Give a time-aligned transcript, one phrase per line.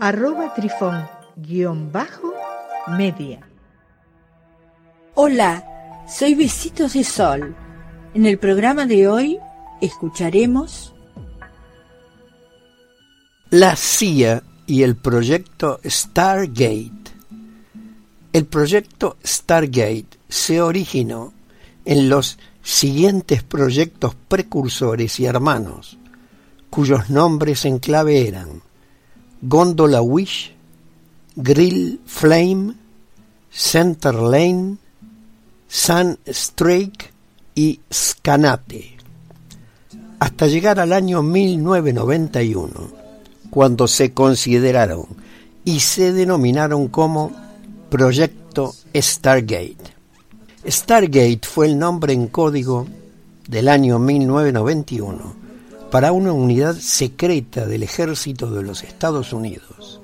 [0.00, 2.32] arroba trifón guion bajo
[2.96, 3.40] media.
[5.14, 5.64] Hola,
[6.08, 7.54] soy Besitos de Sol.
[8.14, 9.38] En el programa de hoy
[9.80, 10.94] escucharemos
[13.50, 16.92] la CIA y el proyecto Stargate.
[18.32, 21.32] El proyecto Stargate se originó
[21.84, 25.98] en los siguientes proyectos precursores y hermanos,
[26.70, 28.67] cuyos nombres en clave eran
[29.40, 30.52] Gondola Wish,
[31.36, 32.74] Grill Flame,
[33.50, 34.78] Center Lane,
[35.68, 37.12] Sun Strike
[37.54, 38.96] y Scanate,
[40.18, 42.70] hasta llegar al año 1991,
[43.50, 45.06] cuando se consideraron
[45.64, 47.30] y se denominaron como
[47.90, 49.76] Proyecto Stargate.
[50.66, 52.88] Stargate fue el nombre en código
[53.46, 55.47] del año 1991
[55.90, 60.00] para una unidad secreta del ejército de los Estados Unidos,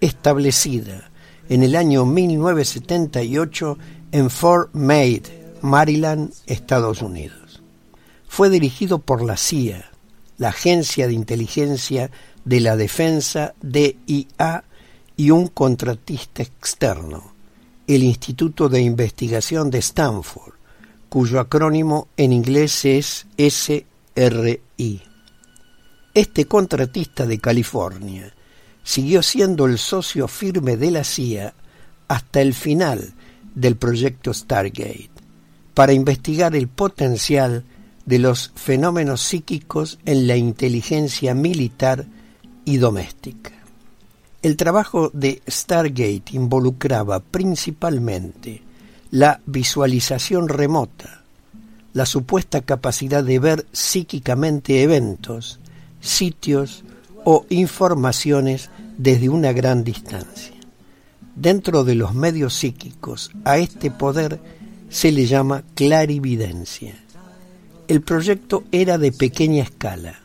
[0.00, 1.10] establecida
[1.48, 3.78] en el año 1978
[4.12, 7.62] en Fort Meade, Maryland, Estados Unidos.
[8.26, 9.90] Fue dirigido por la CIA,
[10.38, 12.10] la Agencia de Inteligencia
[12.44, 14.64] de la Defensa DIA
[15.16, 17.32] y un contratista externo,
[17.86, 20.54] el Instituto de Investigación de Stanford,
[21.08, 25.05] cuyo acrónimo en inglés es SRI.
[26.16, 28.32] Este contratista de California
[28.82, 31.52] siguió siendo el socio firme de la CIA
[32.08, 33.12] hasta el final
[33.54, 35.10] del proyecto Stargate,
[35.74, 37.64] para investigar el potencial
[38.06, 42.06] de los fenómenos psíquicos en la inteligencia militar
[42.64, 43.52] y doméstica.
[44.40, 48.62] El trabajo de Stargate involucraba principalmente
[49.10, 51.24] la visualización remota,
[51.92, 55.60] la supuesta capacidad de ver psíquicamente eventos
[56.06, 56.84] sitios
[57.24, 60.54] o informaciones desde una gran distancia.
[61.34, 64.40] Dentro de los medios psíquicos a este poder
[64.88, 66.94] se le llama clarividencia.
[67.88, 70.20] El proyecto era de pequeña escala,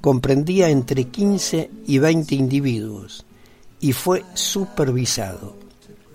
[0.00, 3.24] comprendía entre 15 y 20 individuos
[3.80, 5.56] y fue supervisado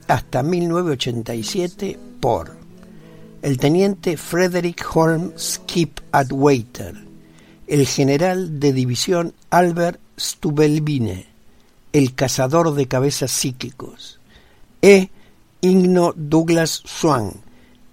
[0.08, 2.56] hasta 1987 por
[3.42, 7.11] el teniente Frederick Holmes Skip Atwater,
[7.72, 11.26] el general de división Albert Stubelbine,
[11.94, 14.20] el cazador de cabezas psíquicos,
[14.82, 15.10] e
[15.62, 17.32] Igno Douglas Swan,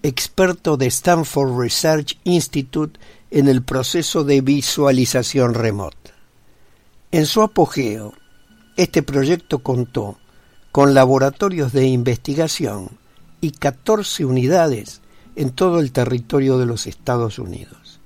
[0.03, 2.99] experto de Stanford Research Institute
[3.31, 6.11] en el proceso de visualización remota.
[7.13, 8.15] En su apogeo,
[8.77, 10.19] este proyecto contó
[10.73, 12.99] con laboratorios de investigación
[13.41, 15.03] y 14 unidades
[15.37, 18.01] en todo el territorio de los Estados Unidos,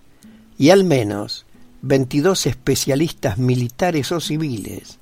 [0.58, 1.46] y al menos
[1.82, 4.98] 22 especialistas militares o civiles,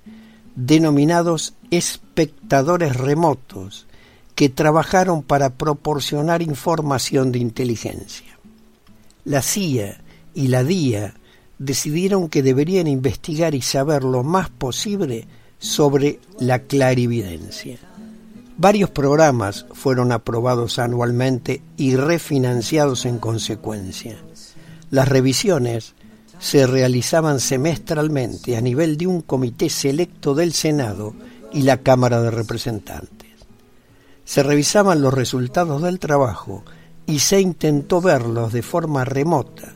[0.56, 3.86] denominados espectadores remotos,
[4.34, 8.38] que trabajaron para proporcionar información de inteligencia.
[9.24, 10.00] La CIA
[10.34, 11.14] y la DIA
[11.58, 17.78] decidieron que deberían investigar y saber lo más posible sobre la clarividencia.
[18.56, 24.16] Varios programas fueron aprobados anualmente y refinanciados en consecuencia.
[24.90, 25.94] Las revisiones
[26.40, 31.14] se realizaban semestralmente a nivel de un comité selecto del Senado
[31.52, 33.28] y la Cámara de Representantes.
[34.24, 36.64] Se revisaban los resultados del trabajo
[37.06, 39.74] y se intentó verlos de forma remota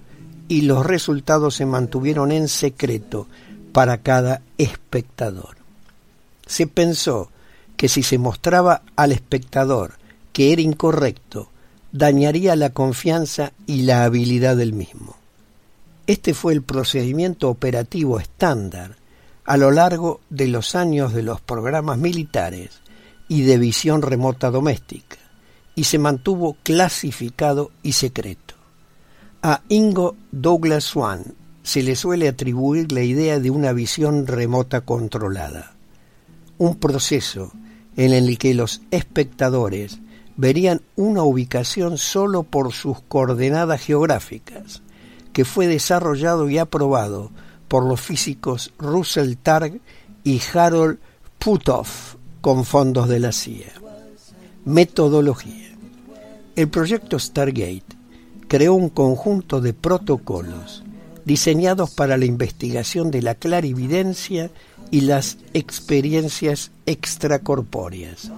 [0.49, 3.27] y los resultados se mantuvieron en secreto
[3.73, 5.57] para cada espectador.
[6.47, 7.31] Se pensó
[7.77, 9.95] que si se mostraba al espectador
[10.33, 11.49] que era incorrecto,
[11.93, 15.17] dañaría la confianza y la habilidad del mismo.
[16.07, 18.97] Este fue el procedimiento operativo estándar
[19.47, 22.81] a lo largo de los años de los programas militares
[23.29, 25.17] y de visión remota doméstica,
[25.75, 28.55] y se mantuvo clasificado y secreto.
[29.43, 35.73] A Ingo Douglas Swan se le suele atribuir la idea de una visión remota controlada,
[36.59, 37.53] un proceso
[37.97, 40.01] en el que los espectadores
[40.37, 44.83] verían una ubicación solo por sus coordenadas geográficas,
[45.35, 47.31] que fue desarrollado y aprobado
[47.69, 49.81] por los físicos Russell Targ
[50.23, 50.99] y Harold
[51.39, 53.73] Puthoff con fondos de la CIA.
[54.65, 55.77] Metodología.
[56.57, 57.83] El proyecto Stargate
[58.49, 60.85] creó un conjunto de protocolos
[61.25, 64.51] diseñados para la investigación de la clarividencia
[64.91, 68.31] y las experiencias extracorpóreas,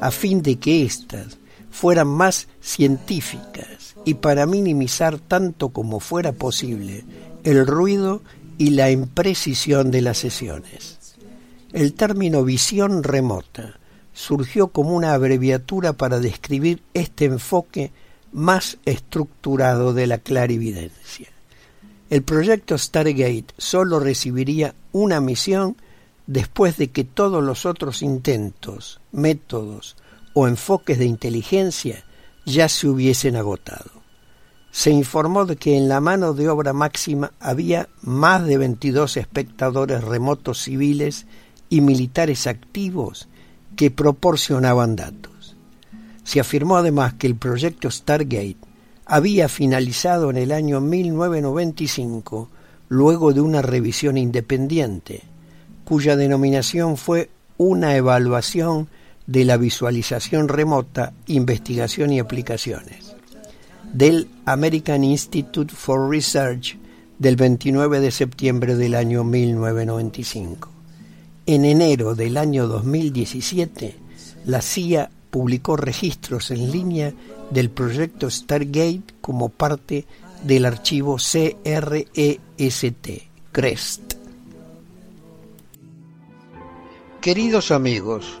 [0.00, 1.38] a fin de que éstas
[1.74, 7.04] fueran más científicas y para minimizar tanto como fuera posible
[7.42, 8.22] el ruido
[8.58, 11.16] y la imprecisión de las sesiones.
[11.72, 13.80] El término visión remota
[14.12, 17.90] surgió como una abreviatura para describir este enfoque
[18.30, 21.28] más estructurado de la clarividencia.
[22.08, 25.76] El proyecto Stargate solo recibiría una misión
[26.28, 29.96] después de que todos los otros intentos, métodos
[30.34, 32.04] o enfoques de inteligencia
[32.44, 33.90] ya se hubiesen agotado.
[34.70, 40.02] Se informó de que en la mano de obra máxima había más de 22 espectadores
[40.02, 41.26] remotos civiles
[41.70, 43.28] y militares activos
[43.76, 45.56] que proporcionaban datos.
[46.24, 48.56] Se afirmó además que el proyecto Stargate
[49.06, 52.48] había finalizado en el año 1995
[52.88, 55.22] luego de una revisión independiente,
[55.84, 58.88] cuya denominación fue una evaluación
[59.26, 63.14] de la visualización remota, investigación y aplicaciones,
[63.92, 66.76] del American Institute for Research
[67.18, 70.70] del 29 de septiembre del año 1995.
[71.46, 73.96] En enero del año 2017,
[74.46, 77.12] la CIA publicó registros en línea
[77.50, 80.06] del proyecto Stargate como parte
[80.42, 81.66] del archivo CREST,
[83.52, 84.14] CREST.
[87.20, 88.40] Queridos amigos,